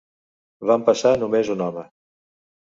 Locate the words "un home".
1.57-1.85